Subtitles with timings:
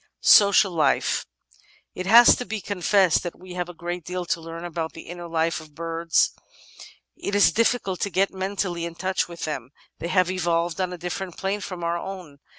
[0.23, 1.27] Social Life
[1.93, 5.03] It has to be confessed that we have a great deal to learn about the
[5.03, 6.31] inner life of birds.
[7.15, 9.69] It is dif&cult to get mentally in touch with them;
[9.99, 12.39] they have evolved on a different plane from our own.